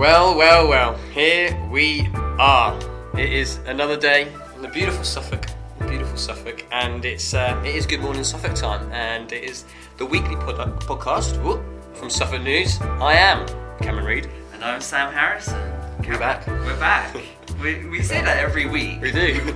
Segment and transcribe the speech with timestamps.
[0.00, 2.74] Well, well, well, here we are.
[3.18, 5.44] It is another day in the beautiful Suffolk,
[5.78, 9.66] the beautiful Suffolk, and it's uh, it is Good Morning Suffolk time, and it is
[9.98, 11.60] the weekly pod- podcast whoop,
[11.92, 12.80] from Suffolk News.
[12.80, 13.46] I am
[13.82, 14.30] Cameron Reid.
[14.54, 15.60] And I'm Sam Harrison.
[16.08, 16.46] We're back.
[16.46, 17.14] We're back.
[17.62, 19.02] we, we say that every week.
[19.02, 19.54] We do.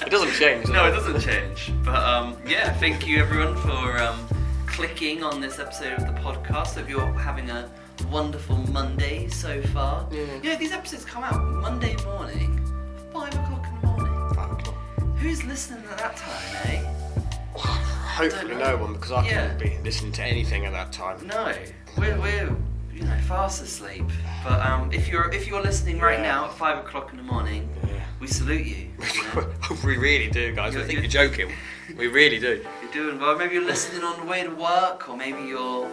[0.00, 0.66] It doesn't change.
[0.68, 1.70] No, it does doesn't change.
[1.84, 4.26] But um, yeah, thank you everyone for um,
[4.64, 6.76] clicking on this episode of the podcast.
[6.76, 7.68] Hope you're having a
[8.10, 10.06] wonderful Monday so far.
[10.10, 10.20] Yeah.
[10.42, 12.60] You know, these episodes come out Monday morning,
[13.12, 14.34] 5 o'clock in the morning.
[14.34, 14.74] Five o'clock.
[15.18, 16.82] Who's listening at that time, eh?
[17.56, 19.48] Hopefully no one, because I Yeah.
[19.54, 21.26] couldn't be listening to anything at that time.
[21.26, 21.52] No,
[21.98, 22.56] we're, we're
[22.92, 24.04] you know fast asleep.
[24.44, 26.30] But um, if you're if you're listening right Yeah.
[26.30, 27.94] now at five o'clock in the morning, Yeah.
[28.20, 28.88] we salute you.
[29.24, 30.74] you we really do, guys.
[30.74, 31.52] I You're- think you're you're- joking.
[31.96, 32.64] We really do.
[32.82, 33.36] You're doing well.
[33.36, 35.88] Maybe you're listening on the way to work, or maybe you're,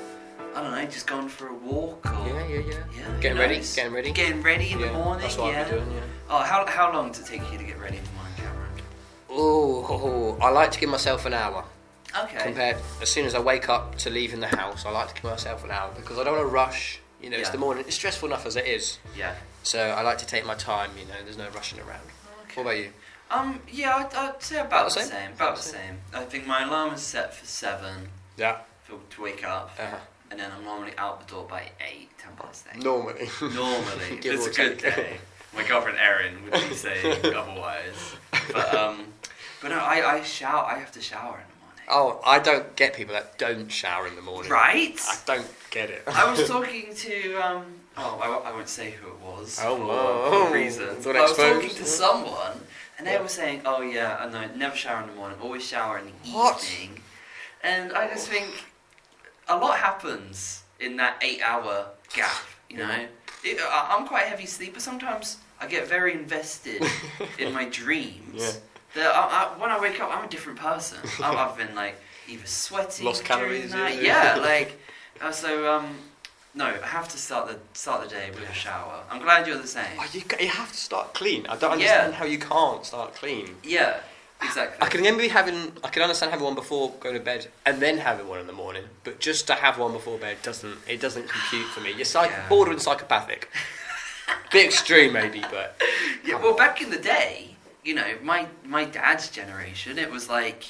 [0.56, 2.74] I don't know, just going for a walk, or Yeah, yeah, yeah.
[2.98, 3.76] Yeah, Getting ready, knows?
[3.76, 4.12] getting ready.
[4.12, 5.22] Getting ready in yeah, the morning.
[5.22, 5.60] That's what yeah.
[5.60, 5.92] I'll be doing.
[5.92, 6.02] Yeah.
[6.30, 8.72] Oh, how how long does it take you to get ready in the morning, Cameron?
[9.30, 11.64] Oh, I like to give myself an hour.
[12.24, 12.44] Okay.
[12.44, 15.24] Compared, as soon as I wake up to leaving the house, I like to give
[15.32, 17.00] myself an hour because I don't want to rush.
[17.22, 17.86] You know, it's the morning.
[17.88, 19.36] It's stressful enough as it is, Yeah.
[19.64, 20.90] so I like to take my time.
[21.00, 22.02] You know, there's no rushing around.
[22.46, 22.56] Okay.
[22.56, 22.90] What about you?
[23.30, 23.62] Um.
[23.72, 25.08] Yeah, I'd, I'd say about About the same.
[25.10, 25.32] same?
[25.34, 25.98] About the same.
[26.14, 28.58] I think my alarm is set for seven Yeah.
[28.84, 29.96] for, to wake up, Uh,
[30.32, 32.82] and then I'm normally out the door by eight, ten past eight.
[32.84, 33.30] normally.
[33.42, 35.18] Normally, Give it's a good day.
[35.56, 38.16] My girlfriend Erin would be saying otherwise.
[38.54, 39.06] But um,
[39.62, 40.66] but no, I I shower.
[40.66, 41.86] I have to shower in the morning.
[41.90, 44.50] Oh, I don't get people that don't shower in the morning.
[44.50, 44.98] Right.
[45.08, 46.04] I don't get it.
[46.08, 47.66] I was talking to um.
[47.98, 50.48] Oh, I, won't- I won't say who it was Oh, for, whoa.
[50.48, 51.04] for reasons.
[51.04, 52.62] But I was talking to someone,
[52.98, 53.22] and they Yeah.
[53.22, 56.12] were saying, "Oh yeah, I know, never shower in the morning, always shower in the
[56.32, 56.64] What?
[56.64, 57.02] evening."
[57.62, 58.48] And I just think
[59.48, 62.32] a lot happens in that eight-hour gap.
[62.70, 63.06] You know,
[63.44, 64.80] it, I, I'm quite a heavy sleeper.
[64.80, 66.82] Sometimes I get very invested
[67.40, 68.34] in my dreams.
[68.34, 68.52] Yeah.
[68.96, 70.98] That I, I, when I wake up, I'm a different person.
[71.24, 71.96] I've, I've been like
[72.28, 73.90] either sweating Lost calories, yeah.
[73.90, 74.80] Yeah, like
[75.22, 75.72] uh, so.
[75.74, 75.96] Um,
[76.54, 79.04] no, I have to start the start the day with a shower.
[79.10, 79.86] I'm glad you're the same.
[79.98, 81.46] Oh, you, you have to start clean.
[81.48, 81.86] I don't Yeah.
[81.86, 83.56] understand how you can't start clean.
[83.64, 84.02] Yeah,
[84.44, 84.78] exactly.
[84.86, 87.98] I can maybe having I can understand having one before going to bed and then
[87.98, 91.28] having one in the morning, but just to have one before bed doesn't it doesn't
[91.30, 91.92] compute for me.
[91.94, 92.48] You're psych- Yeah.
[92.50, 93.50] bordering psychopathic.
[94.52, 95.80] Bit extreme maybe, but
[96.26, 100.64] Yeah, well, back in the day, you know, my my dad's generation, it was like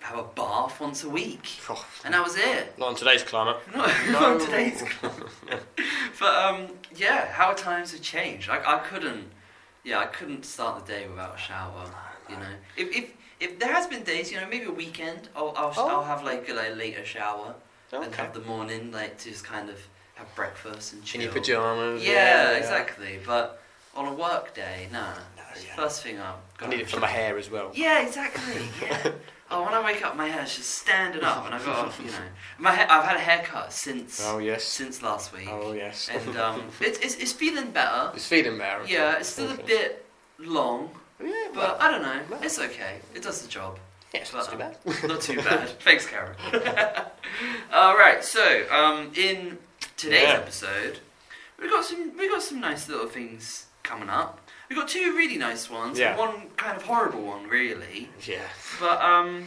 [0.00, 2.78] have a bath once a week, oh, and that was it.
[2.78, 3.56] not in today's climate.
[3.74, 4.18] Not No.
[4.34, 5.26] on today's climate.
[6.20, 8.48] But um, yeah, how times have changed.
[8.48, 9.26] I, I couldn't,
[9.84, 11.90] yeah, I couldn't start the day without a shower.
[12.28, 15.52] You know, if if if there has been days, you know, maybe a weekend, I'll
[15.56, 15.88] I'll, Oh.
[15.88, 17.54] I'll have like a like, later shower
[17.92, 19.78] and have the morning like to just kind of
[20.16, 21.20] have breakfast and chill.
[21.20, 22.04] In your pajamas.
[22.04, 23.20] Yeah, exactly.
[23.24, 23.62] But
[23.94, 25.14] on a work day, nah.
[25.36, 25.74] No, yeah.
[25.76, 26.44] First thing up.
[26.60, 27.70] I need it for my hair as well.
[27.74, 28.62] Yeah, exactly.
[28.82, 29.12] Yeah.
[29.50, 32.28] oh, when I wake up, my hair's just standing up, and I've got, you know,
[32.58, 34.64] my ha- I've had a haircut since Oh yes.
[34.64, 36.10] since last week, Oh yes.
[36.12, 38.10] and um, it's, it's it's feeling better.
[38.14, 38.84] it's feeling better.
[38.86, 40.04] Yeah, it's still a bit
[40.38, 40.90] long,
[41.22, 42.38] Yeah, but I don't know.
[42.42, 42.98] It's okay.
[43.14, 43.78] It does the job.
[44.14, 44.76] yeah, it's not too bad.
[45.08, 45.68] Not too bad.
[45.80, 46.34] Thanks, Karen.
[47.72, 48.22] All right.
[48.24, 49.58] So, um, in
[49.96, 50.34] today's Yeah.
[50.34, 51.00] episode,
[51.60, 54.40] we got some we got some nice little things coming up.
[54.68, 55.98] We got two really nice ones.
[55.98, 56.10] Yeah.
[56.10, 58.10] and One kind of horrible one, really.
[58.26, 58.42] Yeah.
[58.80, 59.44] But um,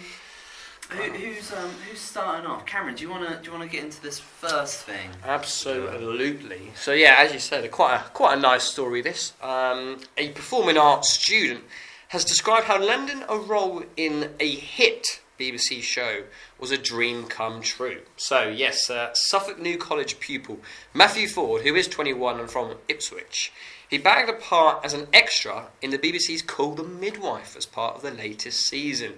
[0.92, 2.66] who, who's um who's starting off?
[2.66, 5.10] Cameron, do you wanna do you wanna get into this first thing?
[5.24, 6.72] Absolutely.
[6.76, 9.02] So yeah, as you said, a quite a, quite a nice story.
[9.02, 11.64] This um, a performing arts student
[12.10, 16.24] has described how landing a role in a hit BBC show
[16.60, 18.02] was a dream come true.
[18.18, 20.60] So yes, uh, Suffolk New College pupil
[20.94, 23.52] Matthew Ford, who is 21 and from Ipswich,
[23.90, 27.96] he bagged a part as an extra in the BBC's Call the Midwife as part
[27.96, 29.14] of the latest season.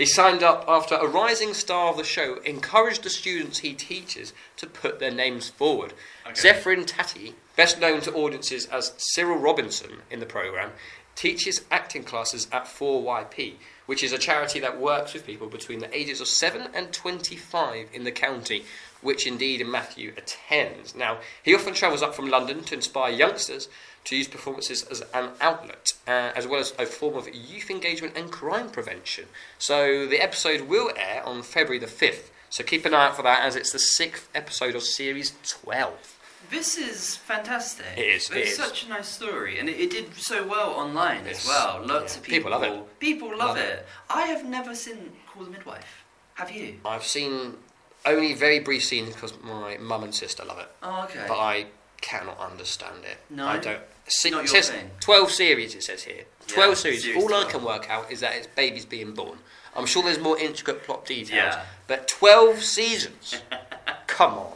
[0.00, 4.32] He signed up after a rising star of the show encouraged the students he teaches
[4.56, 5.92] to put their names forward.
[6.26, 6.32] Okay.
[6.32, 10.70] Zephryn Taitte, best known to audiences as Cyril Robinson in the programme,
[11.16, 15.94] teaches acting classes at 4YP, which is a charity that works with people between the
[15.94, 18.64] ages of 7 and 25 in the county,
[19.02, 20.94] which indeed Matthew attends.
[20.94, 23.68] Now, he often travels up from London to inspire youngsters
[24.04, 28.16] to use performances as an outlet, uh, as well as a form of youth engagement
[28.16, 29.26] and crime prevention.
[29.58, 33.22] So the episode will air on February the 5th, so keep an eye out for
[33.22, 36.16] that as it's the sixth episode of series 12.
[36.50, 37.86] This is fantastic.
[37.96, 41.24] It is, it It's such a nice story, and it, it did so well online
[41.26, 41.44] Yes.
[41.44, 41.82] as well.
[41.86, 42.18] Lots Yeah.
[42.18, 42.36] of people.
[42.38, 42.98] People love it.
[43.00, 43.68] People love, Love it.
[43.70, 43.86] it.
[44.08, 46.04] I have never seen Call the Midwife.
[46.34, 46.80] Have you?
[46.84, 47.56] I've seen
[48.04, 50.68] only very brief scenes because my mum and sister love it.
[50.82, 51.24] Oh, okay.
[51.28, 51.66] But I
[52.00, 53.18] cannot understand it.
[53.30, 53.46] No?
[53.46, 53.80] I don't.
[54.08, 54.90] See, Not it says thing?
[55.00, 56.24] 12 series, it says here.
[56.48, 57.02] 12 Yeah, series.
[57.04, 59.38] series All I can work out is that it's babies being born.
[59.76, 61.30] I'm sure there's more intricate plot details.
[61.54, 61.62] Yeah.
[61.86, 63.40] But 12 seasons?
[64.08, 64.52] Come on.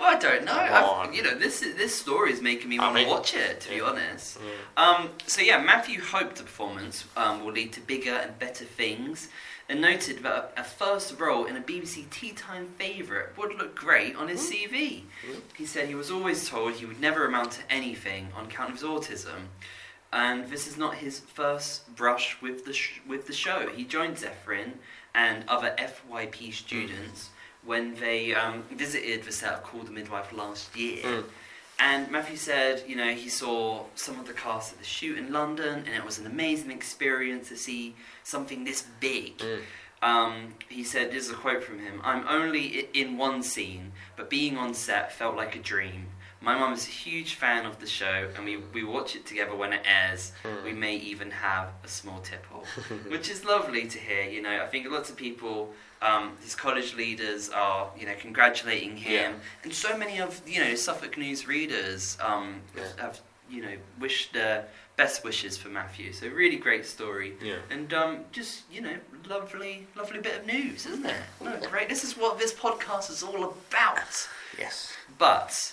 [0.00, 0.52] Well, I don't know.
[0.54, 1.12] Come I've- on.
[1.14, 3.60] you know, this is- this story is making me I want to watch it.
[3.60, 4.38] To be honest.
[4.38, 4.82] Mm.
[4.82, 9.28] Um, so yeah, Matthew hoped the performance um, will lead to bigger and better things,
[9.68, 13.74] and noted that a, a first role in a BBC tea time favourite would look
[13.74, 15.02] great on his CV.
[15.26, 15.40] Mm.
[15.56, 18.76] He said he was always told he would never amount to anything on account of
[18.76, 19.46] his autism,
[20.12, 23.68] and this is not his first brush with the sh- with the show.
[23.74, 24.74] He joined Zephryn
[25.14, 27.30] and other FYP students
[27.64, 31.24] when they um, visited the set of Call the Midwife last year.
[31.78, 35.32] And Matthew said, you know, he saw some of the cast at the shoot in
[35.32, 39.38] London, and it was an amazing experience to see something this big.
[39.38, 39.60] Mm.
[40.02, 44.28] Um, he said, this is a quote from him I'm only in one scene, but
[44.28, 46.08] being on set felt like a dream.
[46.44, 49.54] My mum is a huge fan of the show, and we, we watch it together
[49.56, 50.32] when it airs.
[50.44, 50.64] Mm.
[50.64, 52.64] We may even have a small tipple,
[53.08, 54.24] which is lovely to hear.
[54.24, 58.96] You know, I think lots of people, um, his college leaders, are you know congratulating
[58.98, 59.38] him, Yeah.
[59.62, 62.82] and so many of you know Suffolk News readers um, Yeah.
[62.98, 63.20] have
[63.50, 64.66] you know wished their
[64.96, 66.12] best wishes for Matthew.
[66.12, 67.32] So really great story.
[67.42, 67.56] Yeah.
[67.70, 68.96] And um, just you know,
[69.28, 71.16] lovely, lovely bit of news, isn't it?
[71.42, 71.88] No, great.
[71.88, 74.28] This is what this podcast is all about.
[74.58, 74.92] Yes.
[75.18, 75.72] But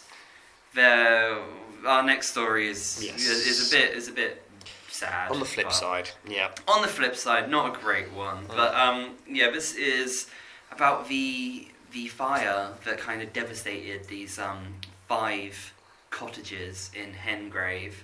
[0.73, 1.37] there,
[1.85, 3.25] our next story is Yes.
[3.25, 4.43] is, a bit is a bit
[4.89, 5.31] sad.
[5.31, 6.51] On the flip side, yeah.
[6.67, 8.45] On the flip side, not a great one.
[8.45, 8.55] Mm.
[8.55, 10.27] But um, yeah, this is
[10.71, 14.75] about the the fire that kind of devastated these um,
[15.07, 15.73] five
[16.09, 18.03] cottages in Hengrave.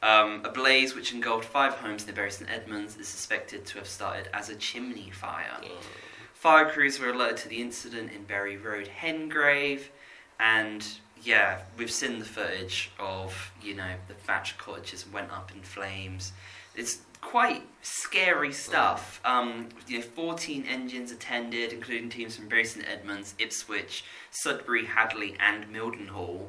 [0.00, 3.88] Um, a blaze which engulfed five homes near Bury St Edmunds is suspected to have
[3.88, 5.58] started as a chimney fire.
[6.34, 9.88] Fire crews were alerted to the incident in Bury Road, Hengrave,
[10.38, 10.86] and
[11.22, 16.32] yeah, we've seen the footage of you know the thatched cottages went up in flames.
[16.74, 19.20] It's quite scary stuff.
[19.24, 25.34] Um, you know, 14 engines attended, including teams from Bury St Edmunds, Ipswich, Sudbury, Hadleigh,
[25.40, 26.46] and Mildenhall.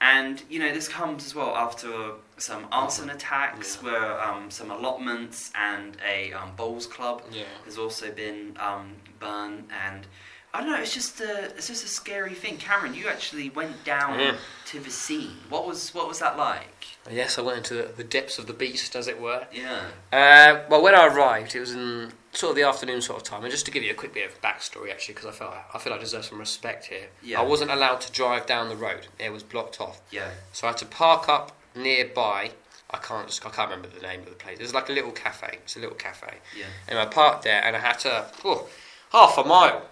[0.00, 3.90] And you know this comes as well after some arson attacks, Yeah.
[3.90, 7.44] where um, some allotments and a um, bowls club Yeah.
[7.64, 10.06] has also been um, burned, and
[10.54, 10.80] I don't know.
[10.80, 12.58] It's just a it's just a scary thing.
[12.58, 14.36] Cameron, you actually went down Yeah.
[14.66, 15.36] to the scene.
[15.48, 16.86] What was what was that like?
[17.10, 19.46] Yes, I went into the, the depths of the beast, as it were.
[19.50, 19.80] Yeah,
[20.12, 23.42] Uh, well, when I arrived, it was in sort of the afternoon sort of time.
[23.42, 25.78] And just to give you a quick bit of backstory, actually, because I felt I
[25.78, 27.08] feel I deserve some respect here.
[27.22, 27.40] Yeah.
[27.40, 30.00] I wasn't allowed to drive down the road; it was blocked off.
[30.10, 32.50] yeah, So I had to park up nearby.
[32.90, 34.58] I can't just I can't remember the name of the place.
[34.60, 35.58] It's like a little cafe.
[35.64, 36.34] It's a little cafe.
[36.54, 36.66] yeah.
[36.88, 38.68] And I parked there, and I had to oh,
[39.12, 39.86] half a mile,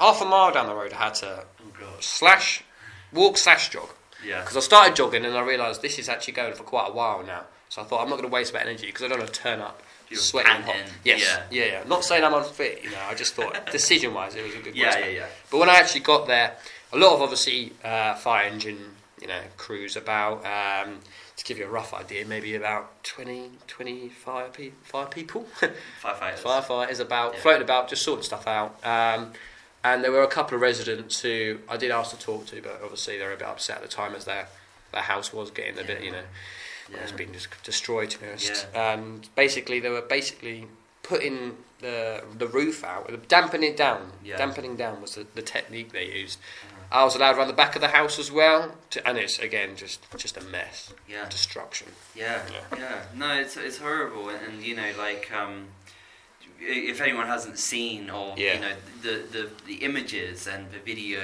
[0.00, 0.92] half a mile down the road.
[0.92, 1.44] I had to
[1.82, 2.62] Oh slash
[3.12, 3.88] walk slash jog.
[4.26, 6.92] Yeah, Because I started jogging and I realised this is actually going for quite a
[6.92, 7.44] while now.
[7.70, 9.40] So I thought I'm not going to waste my energy because I don't want to
[9.40, 10.76] turn up You're sweating hot.
[11.04, 11.42] Yes, yeah.
[11.50, 11.82] yeah, yeah.
[11.88, 12.98] Not saying I'm unfit, you know.
[13.08, 14.76] I just thought decision-wise it was a good.
[14.76, 15.26] yeah, yeah, yeah.
[15.50, 16.54] But when I actually got there,
[16.92, 20.44] a lot of obviously uh, fire engine, you know, crews about.
[20.44, 20.98] Um,
[21.36, 25.46] to give you a rough idea, maybe about 20, 25 pe- five people,
[26.02, 26.42] Firefighters.
[26.42, 27.40] firefighters about Yeah.
[27.40, 28.76] floating about, just sorting stuff out.
[28.84, 29.32] Um,
[29.84, 32.80] and there were a couple of residents who I did ask to talk to, but
[32.82, 34.48] obviously they were a bit upset at the time as their
[34.92, 36.22] their house was getting a bit, you know,
[36.90, 36.98] Yeah.
[37.02, 38.10] it's been just destroyed.
[38.10, 38.92] To be honest, Yeah.
[38.94, 40.66] and basically they were basically
[41.02, 44.12] putting the the roof out, dampening it down.
[44.24, 44.36] Yeah.
[44.36, 46.38] Dampening down was the, the technique they used.
[46.40, 46.76] Uh-huh.
[46.92, 49.76] I was allowed around the back of the house as well, to, and it's again
[49.76, 51.86] just just a mess, Yeah, destruction.
[52.16, 52.78] yeah, Yeah.
[52.78, 53.02] yeah.
[53.14, 55.68] No, it's it's horrible, and, and you know, like um,
[56.60, 58.54] if anyone hasn't seen or Yeah.
[58.54, 61.20] you know the, the the images and the video,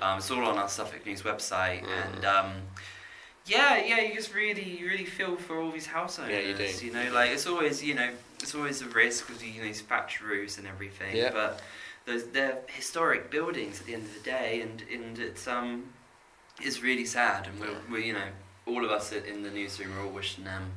[0.00, 2.14] um, it's all on our Suffolk News website, Mm.
[2.16, 2.52] and um,
[3.46, 6.30] yeah, yeah, you just really, really feel for all these house owners.
[6.32, 6.86] Yeah, you do.
[6.86, 8.10] You know, like it's always, you know,
[8.40, 11.16] it's always a risk with you know these thatch roofs and everything.
[11.16, 11.30] Yeah.
[11.32, 11.60] But
[12.06, 15.84] those they're historic buildings at the end of the day, and and it's um,
[16.60, 17.78] it's really sad, and we're, Yeah.
[17.90, 18.28] we're you know
[18.64, 20.70] all of us in the newsroom are all wishing them,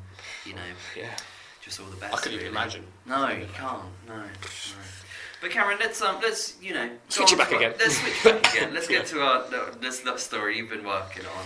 [0.44, 0.62] you know,
[0.98, 1.16] Yeah,
[1.66, 2.14] just all the best.
[2.14, 2.84] I couldn't even imagine.
[3.06, 3.82] No, you can't.
[4.08, 4.24] No, no.
[5.42, 7.74] But Cameron, let's um, let's you know, Switch on it back to our- again.
[7.80, 8.74] Let's switch back again.
[8.74, 9.20] Let's get Yeah.
[9.20, 11.46] to our no, this love story you've been working on.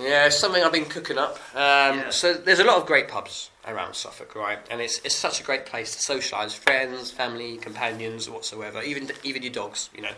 [0.00, 1.38] Yeah, it's something I've been cooking up.
[1.54, 2.10] Um, Yeah.
[2.10, 4.58] So there's a lot of great pubs around Suffolk, right?
[4.70, 8.80] And it's it's such a great place to socialise, friends, family, companions, whatsoever.
[8.82, 10.14] Even even your dogs, you know.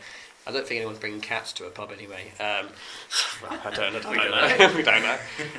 [0.51, 2.33] I don't think anyone's bringing cats to a pub anyway.
[2.41, 2.69] Um,
[3.43, 4.31] well, I don't, I don't We know.
[4.31, 4.77] don't know.
[4.77, 5.19] we don't know.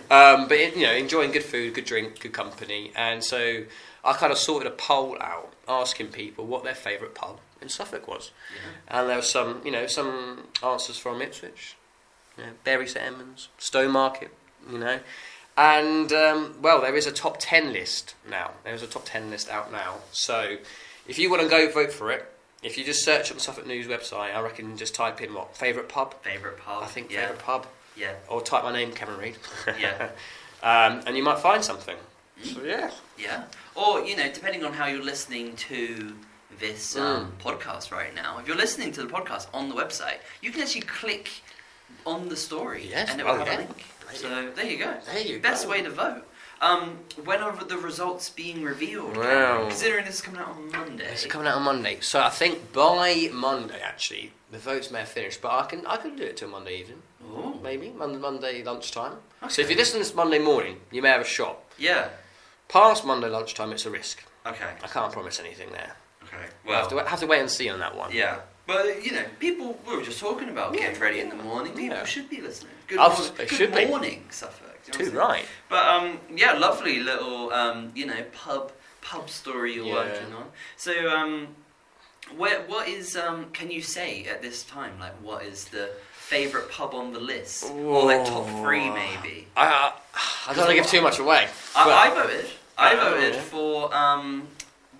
[0.09, 3.63] Um, but you know, enjoying good food, good drink, good company, and so
[4.03, 8.07] I kind of sorted a poll out asking people what their favourite pub in Suffolk
[8.07, 8.99] was, Yeah.
[8.99, 11.75] and there were some, you know, some answers from Ipswich,
[12.37, 14.29] you know, Bury St Edmunds, Stowmarket,
[14.71, 14.99] you know.
[15.57, 18.51] And um, well, there is a top ten list now.
[18.63, 19.97] There is a top ten list out now.
[20.11, 20.57] So
[21.07, 22.30] if you want to go vote for it,
[22.63, 25.55] if you just search on the Suffolk News website, I reckon just type in what
[25.55, 26.21] favourite pub.
[26.23, 26.83] Favorite pub.
[26.83, 27.21] I think yeah.
[27.21, 28.13] favourite pub, Yeah.
[28.27, 29.35] or type my name, Cameron Reed.
[29.79, 30.09] Yeah.
[30.63, 31.97] um, and you might find something.
[32.43, 33.43] So yeah, Yeah.
[33.75, 36.13] Or, you know, depending on how you're listening to
[36.59, 37.01] this Mm.
[37.01, 40.61] um, podcast right now, if you're listening to the podcast on the website, you can
[40.61, 41.29] actually click
[42.05, 43.57] on the story Yes, and it will oh, have yeah.
[43.57, 43.85] a link.
[44.13, 44.93] So there you go.
[45.05, 45.71] there you Best go.
[45.71, 46.27] way to vote.
[46.61, 49.17] Um, when are the results being revealed?
[49.17, 51.05] Well- Considering this is coming out on Monday.
[51.11, 55.09] It's coming out on Monday, so I think by Monday actually the votes may have
[55.09, 55.41] finished.
[55.41, 57.59] But I can I can do it till Monday evening, Ooh.
[57.63, 59.13] maybe Monday, Monday lunchtime.
[59.49, 61.57] So if you listen to this Monday morning, you may have a shot.
[61.79, 62.09] Yeah.
[62.67, 64.23] Past Monday lunchtime, it's a risk.
[64.45, 64.69] Okay.
[64.83, 65.95] I can't promise anything there.
[66.23, 66.45] Okay.
[66.65, 67.05] We'll have to, Well.
[67.07, 68.11] have to wait and see on that one.
[68.13, 68.39] Yeah.
[68.71, 70.81] But you know, people we were just talking about Yeah.
[70.87, 71.73] getting ready in the morning.
[71.73, 72.05] People Yeah.
[72.05, 72.71] should be listening.
[72.87, 74.21] Good, morning, good should be.
[74.29, 74.79] Suffolk.
[74.87, 75.15] You know Too what I'm saying?
[75.17, 75.45] right.
[75.69, 79.93] But um, yeah, lovely little um, you know, pub pub story you're Yeah.
[79.93, 80.45] working on.
[80.77, 81.47] So um,
[82.37, 84.93] where what is um, can you say at this time?
[84.99, 89.47] Like, what is the favorite pub on the list, or like top three maybe?
[89.57, 89.91] I, I,
[90.47, 91.47] I don't want to give too much away.
[91.75, 92.45] I, I voted.
[92.77, 93.41] I Oh, voted yeah.
[93.41, 94.47] for um,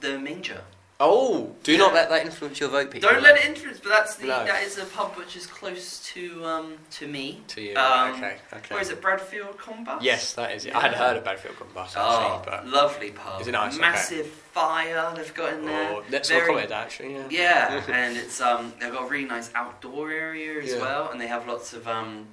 [0.02, 0.62] the Manger.
[1.04, 3.10] Oh, do not let that influence your vote, people.
[3.10, 4.46] Don't let it influence, but that's the No.
[4.46, 7.42] that is a pub which is close to um, to me.
[7.50, 7.76] To you.
[7.76, 8.38] Um, okay.
[8.54, 8.76] Okay.
[8.76, 9.02] Where is it?
[9.02, 10.04] Bradfield Combust?
[10.04, 10.76] Yes, that is it.
[10.76, 13.42] I had heard of Bradfield Combust Oh, actually, but lovely pub.
[13.42, 13.74] Is it nice?
[13.74, 13.82] Okay.
[13.82, 15.92] Massive fire they've got in there.
[15.94, 17.14] oh, let's Very- not comment that actually.
[17.16, 17.28] Yeah.
[17.30, 20.82] Yeah, and it's um they've got a really nice outdoor area as Yeah.
[20.82, 22.28] well, and they have lots of um,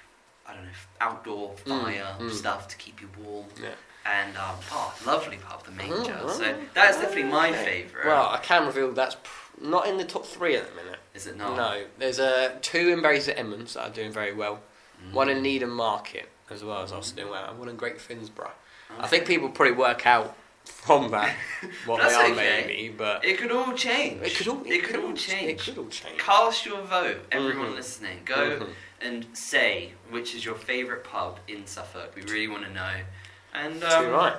[1.06, 2.30] outdoor Mm, fire mm.
[2.30, 3.46] stuff to keep you warm.
[3.60, 3.70] Yeah.
[4.04, 6.18] And um, oh, lovely pub, the Manger.
[6.22, 8.06] Oh, so that's definitely my favourite.
[8.06, 10.98] Well, I can reveal that's pr- not in the top three at the minute.
[11.14, 11.56] is it not?
[11.56, 14.60] No, there's uh, two in Bury St Edmunds that are doing very well.
[15.08, 15.12] Mm.
[15.12, 18.50] One in Needham Market as well as also doing well, and one in Great Finborough.
[18.98, 21.34] I think people probably work out from that
[21.86, 22.64] what they are okay.
[22.66, 24.20] maybe, but It could all change.
[24.22, 25.50] it could all It could all change.
[25.50, 26.18] It could all change.
[26.18, 27.76] Cast your vote, everyone Mhm.
[27.76, 28.18] listening.
[28.24, 28.68] Go Mhm.
[29.02, 32.14] And say which is your favourite pub in Suffolk.
[32.14, 32.92] We really want to know.
[33.54, 34.36] And um, right.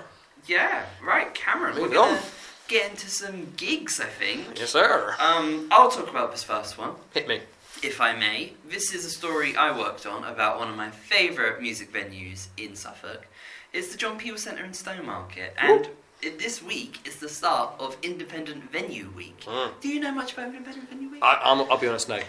[0.48, 1.76] yeah, right, Cameron.
[1.76, 2.24] Moving we're gonna on.
[2.68, 4.60] get into some gigs, I think.
[4.60, 5.16] Yes, sir.
[5.20, 7.42] Um, I'll talk about this first one, Hit me.
[7.84, 8.54] if I may.
[8.68, 12.76] This is a story I worked on about one of my favourite music venues in
[12.76, 13.28] Suffolk.
[13.72, 15.90] It's the John Peel Centre in Stowmarket, and
[16.22, 19.42] it, this week is the start of Independent Venue Week.
[19.46, 19.72] Mm.
[19.82, 21.24] Do you know much about Independent Venue Week?
[21.24, 22.20] I, I'm, I'll be honest, no.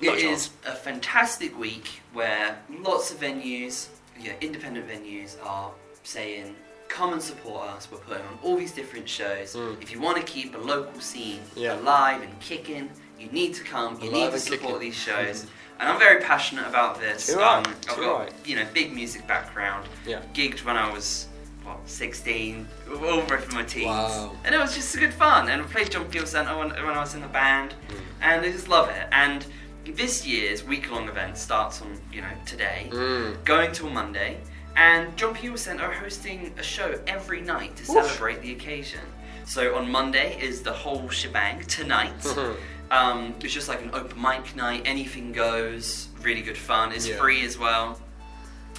[0.00, 3.88] It is a fantastic week where lots of venues,
[4.20, 5.70] yeah, independent venues are
[6.02, 6.54] saying,
[6.88, 7.88] come and support us.
[7.90, 9.54] We're putting on all these different shows.
[9.54, 9.82] Mm.
[9.82, 11.78] If you want to keep a local scene Yeah.
[11.80, 13.98] alive and kicking, you need to come.
[14.00, 14.78] You Alive need to support kicking.
[14.80, 15.46] these shows.
[15.80, 17.26] And I'm very passionate about this.
[17.26, 18.32] Too right, I've too got right.
[18.44, 19.88] you know big music background.
[20.06, 20.22] Yeah.
[20.32, 21.26] Gigged when I was
[21.64, 24.36] what 16, all the rest of my teens, Wow.
[24.44, 25.48] and it was just good fun.
[25.48, 27.96] And I played John Peel Centre when, when I was in the band Mm.
[28.22, 29.08] and I just love it.
[29.10, 29.44] And
[29.86, 33.44] this year's week-long event starts on you know today, Mm.
[33.44, 34.38] going till Monday,
[34.76, 38.06] and John Peel Centre are hosting a show every night to Oof.
[38.06, 39.00] celebrate the occasion.
[39.44, 41.62] So on Monday is the whole shebang.
[41.64, 42.56] Tonight, Mhm.
[42.90, 44.82] um, it's just like an open mic night.
[44.86, 46.08] Anything goes.
[46.22, 46.92] Really good fun.
[46.92, 47.16] It's Yeah.
[47.18, 48.00] free as well.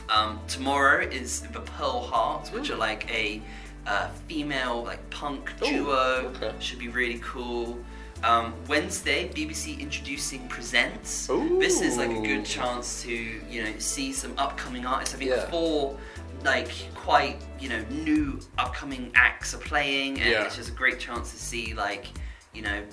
[0.09, 3.41] Um, tomorrow is the Pearl Hearts, which are like a
[3.87, 6.33] uh, female like punk Ooh, duo.
[6.35, 6.51] okay.
[6.59, 7.77] Should be really cool.
[8.23, 11.29] Um, Wednesday, BBC introducing presents.
[11.29, 11.59] Ooh.
[11.59, 15.13] This is like a good chance to you know see some upcoming artists.
[15.13, 15.47] I think Yeah.
[15.49, 15.97] four
[16.43, 20.43] like quite you know new upcoming acts are playing, and Yeah.
[20.45, 22.07] it's just a great chance to see like
[22.53, 22.83] you know.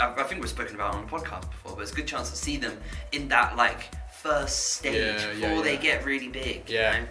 [0.00, 2.06] I, I think we've spoken about it on the podcast before, but it's a good
[2.08, 2.76] chance to see them
[3.12, 5.80] in that like first stage Yeah, yeah, before they yeah.
[5.80, 6.68] get really big.
[6.68, 7.00] you Yeah.
[7.00, 7.06] know?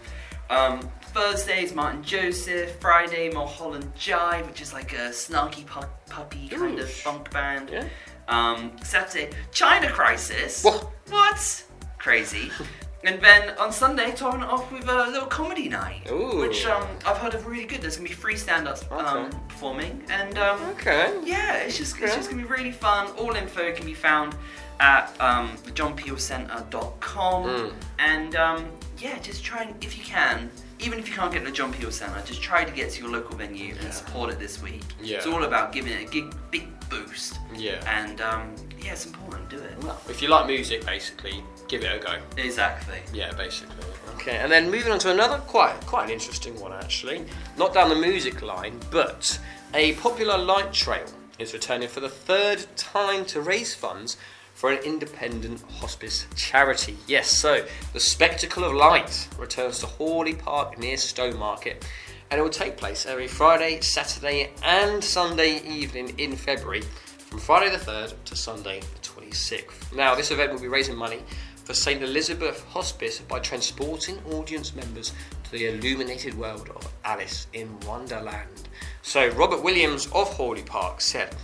[0.52, 0.82] Um,
[1.14, 2.76] Thursday is Martyn Joseph.
[2.82, 6.92] Friday, Mulholland Jive, which is like a snarky pu- puppy kind of Ooh.
[6.92, 7.70] funk band.
[7.70, 7.88] Yeah.
[8.28, 10.64] Um, Saturday, China Crisis.
[10.64, 10.90] What?
[11.10, 11.64] What?
[12.00, 12.52] Crazy.
[13.06, 16.40] and then on Sunday, topping it off with a little comedy night, Ooh.
[16.40, 17.82] which um, I've heard of really good.
[17.82, 19.38] There's gonna be three stand-ups um, Okay.
[19.48, 21.14] performing, and um, Okay.
[21.24, 23.08] yeah, it's just it's just gonna be really fun.
[23.18, 24.36] All info can be found
[24.82, 27.74] at um, johnpeelcentre.com, Mm.
[28.00, 28.66] and um,
[28.98, 30.50] yeah, just try and if you can.
[30.80, 33.02] Even if you can't get to the John Peel Centre, just try to get to
[33.04, 33.82] your local venue Yeah.
[33.84, 34.82] and support it this week.
[35.00, 35.18] Yeah.
[35.18, 37.38] It's all about giving it a big, big boost.
[37.56, 37.80] Yeah.
[37.86, 39.48] And um, yeah, it's important.
[39.50, 39.78] Do it.
[39.84, 42.18] Well, if you like music, basically, give it a go.
[42.36, 42.98] Exactly.
[43.14, 43.76] Yeah, basically.
[44.16, 47.26] Okay, and then moving on to another quite quite an interesting one actually.
[47.58, 49.40] Not down the music line, but
[49.76, 51.06] a popular light trail
[51.38, 54.18] is returning for the third time to raise funds
[54.62, 56.96] for an independent hospice charity.
[57.08, 61.82] Yes, so the Spectacle of Light returns to Haughley Park near Stowmarket
[62.30, 66.82] and it will take place every Friday, Saturday, and Sunday evening in February
[67.18, 69.96] from Friday the 3rd to Sunday the 26th.
[69.96, 71.24] Now, this event will be raising money
[71.66, 72.04] for St.
[72.04, 75.12] Elizabeth Hospice by transporting audience members
[75.44, 78.70] to the illuminated world of Alice in Wonderland.
[79.02, 81.36] So, Robert Williams of Haughley Park said,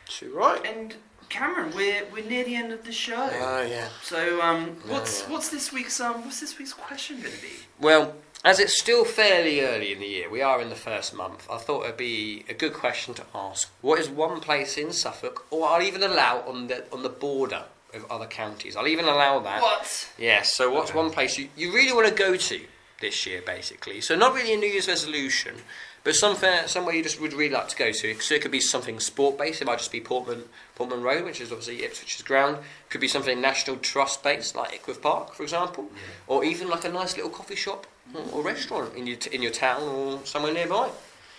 [0.09, 0.65] Too right.
[0.65, 0.95] And
[1.29, 3.29] Cameron, we're we're near the end of the show.
[3.33, 3.89] Oh yeah.
[4.03, 5.31] so um, what's yeah.
[5.33, 7.49] what's this week's um what's this week's question going to be?
[7.81, 11.49] Well, as it's still fairly early in the year, we are in the first month.
[11.51, 13.71] I thought it'd be a good question to ask.
[13.81, 17.65] What is one place in Suffolk, or I'll even allow on the on the border
[17.95, 18.77] of other counties?
[18.77, 19.61] I'll even allow that.
[19.63, 20.09] What?
[20.19, 20.53] Yes.
[20.55, 20.99] So, what's Okay.
[20.99, 22.61] one place you, you really want to go to
[23.01, 24.01] this year, basically?
[24.01, 25.57] So, not really a New Year's resolution,
[26.05, 28.21] but somewhere somewhere you just would really like to go to.
[28.21, 29.63] So, it could be something sport based.
[29.63, 32.57] It might just be Portman Portman Road, which is obviously Ipswich's ground.
[32.59, 35.91] It Could be something National Trust based, like Ickworth Park, for example,
[36.27, 39.43] or even like a nice little coffee shop or, or restaurant in your t- in
[39.43, 40.91] your town or somewhere nearby.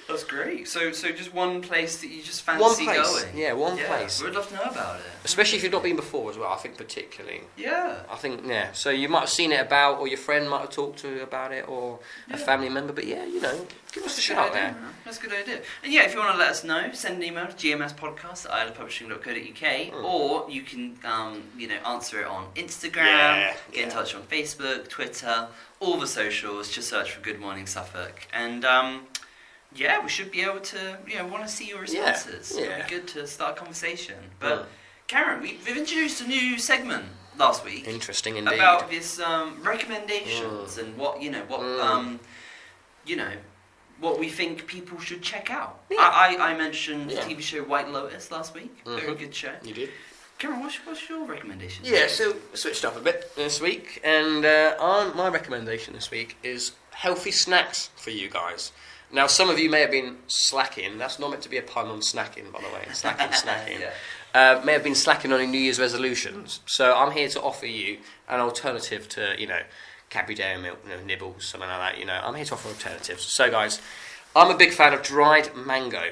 [0.07, 0.67] That's great.
[0.67, 3.37] So so just one place that you just fancy One place, going.
[3.37, 4.21] yeah, one place.
[4.21, 5.05] We'd love to know about it.
[5.23, 6.51] Especially if you've not been before as well.
[6.51, 7.41] I think particularly.
[7.57, 8.03] Yeah.
[8.11, 8.71] I think yeah.
[8.73, 11.21] So you might have seen it about, or your friend might have talked to you
[11.23, 12.93] about it, or a family member.
[12.93, 14.75] But yeah, you know, give us a shout idea, there.
[15.05, 15.61] That's a good idea.
[15.83, 18.75] And yeah, if you want to let us know, send an email to gmspodcast at
[18.75, 20.03] iliffepublishing.co.uk Mm.
[20.03, 24.21] or you can, um, you know, answer it on Instagram, Yeah, get in touch on
[24.23, 25.47] Facebook, Twitter,
[25.79, 26.69] all the socials.
[26.71, 28.27] Just search for Good Morning Suffolk.
[28.33, 29.01] And um,
[29.75, 32.55] yeah, we should be able to, you know, want to see your Yeah, responses.
[32.57, 32.83] It'd yeah.
[32.83, 34.15] be good to start a conversation.
[34.39, 34.65] But Mm.
[35.07, 37.05] Karen, we, we've introduced a new segment
[37.37, 38.55] last week Interesting indeed.
[38.55, 41.79] about this um, recommendations and what you know what Mm.
[41.83, 42.19] um,
[43.05, 43.31] you know
[43.99, 45.79] what we think people should check out.
[45.89, 45.97] Yeah.
[46.01, 47.23] I, I, I mentioned Yeah.
[47.23, 48.73] the TV show White Lotus last week.
[48.85, 49.19] Very Mhm.
[49.19, 49.53] good show.
[49.63, 49.89] you did.
[50.37, 51.85] Cameron, what's, what's your recommendation?
[51.85, 56.11] Yeah, so I switched up a bit this week, and uh, on my recommendation this
[56.11, 58.73] week is healthy snacks for you guys.
[59.11, 60.97] Now, some of you may have been slacking.
[60.97, 62.85] That's not meant to be a pun on snacking, by the way.
[62.93, 63.79] Slacking, snacking.
[63.79, 63.91] yeah.
[64.33, 66.59] uh, may have been slacking on your New Year's resolutions.
[66.65, 69.59] So I'm here to offer you an alternative to, you know,
[70.09, 71.99] Cadbury Dairy Milk, you know, nibbles, something like that.
[71.99, 73.23] You know, I'm here to offer alternatives.
[73.23, 73.81] So, guys,
[74.35, 76.11] I'm a big fan of dried mango.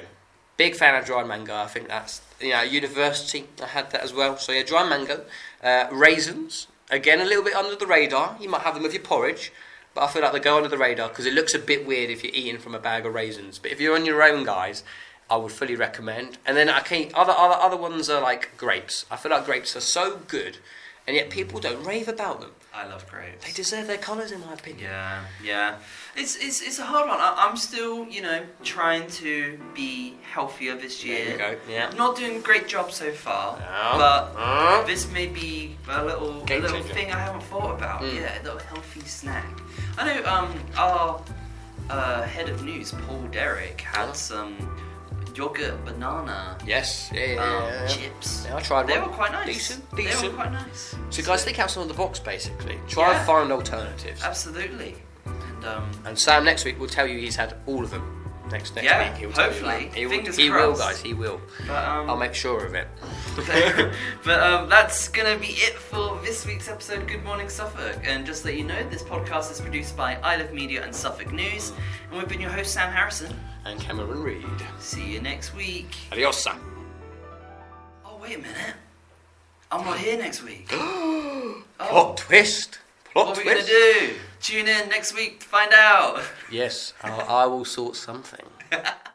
[0.56, 1.54] Big fan of dried mango.
[1.54, 4.38] I think that's, you know, university I had that as well.
[4.38, 5.24] So yeah, dried mango,
[5.62, 6.68] uh, raisins.
[6.90, 8.36] Again, a little bit under the radar.
[8.40, 9.52] You might have them with your porridge.
[9.94, 12.10] But I feel like they go under the radar because it looks a bit weird
[12.10, 13.58] if you're eating from a bag of raisins.
[13.58, 14.82] But if you're on your own, guys,
[15.30, 16.38] I would fully recommend.
[16.44, 19.06] And then I can other other other ones are like grapes.
[19.10, 20.58] I feel like grapes are so good,
[21.06, 22.50] and yet people don't rave about them.
[22.72, 23.44] I love grapes.
[23.46, 24.84] They deserve their colours, in my opinion.
[24.90, 25.76] Yeah, yeah.
[26.16, 27.20] It's it's it's a hard one.
[27.20, 31.24] I, I'm still, you know, trying to be healthier this year.
[31.24, 31.72] There you go.
[31.72, 31.90] Yeah.
[31.96, 33.96] Not doing a great job so far, Yeah.
[33.96, 36.94] but Uh, this may be a little a little changer.
[36.94, 38.02] thing I haven't thought about.
[38.02, 38.14] Mm.
[38.16, 39.46] Yeah, a little healthy snack.
[39.96, 41.22] I know um our
[41.90, 44.12] uh, head of news, Paul Derrick, had Yeah.
[44.14, 44.56] some
[45.34, 47.10] yogurt banana yes.
[47.12, 47.26] Yeah.
[47.26, 47.42] Yeah.
[47.42, 47.86] um, yeah, yeah.
[47.88, 48.44] chips.
[48.46, 49.08] Yeah, I tried They one.
[49.10, 49.46] were quite nice.
[49.46, 49.90] Decent.
[49.96, 50.94] They were quite nice.
[51.10, 52.78] So guys, think outside of the box, basically.
[52.88, 53.18] Try Yeah.
[53.18, 54.22] and find alternatives.
[54.22, 54.94] Absolutely.
[55.26, 58.20] And um, And Sam next week will tell you he's had all of them.
[58.50, 59.90] Next next Yeah, week he'll tell you hopefully.
[59.94, 61.00] He will, he will, guys.
[61.00, 61.40] He will.
[61.66, 62.86] but um, I'll make sure of it.
[64.24, 67.98] but um, that's gonna be it for this week's episode Good Morning Suffolk.
[68.04, 71.32] And just to let you know, this podcast is produced by Iliffe Media and Suffolk
[71.32, 71.72] News,
[72.10, 73.34] and we've been your host Sam Harrison.
[73.64, 74.44] And Cameron Reed.
[74.78, 75.96] See you next week.
[76.12, 76.60] Adios, Sam.
[78.04, 78.74] Oh wait a minute,
[79.72, 80.72] I'm not here next week.
[81.80, 82.78] Oh, Plot twist.
[83.12, 83.44] Plot twist.
[83.46, 83.68] what are we twist.
[83.72, 84.14] gonna do?
[84.40, 86.22] Tune in next week to find out.
[86.50, 88.46] Yes, I, I will sort something.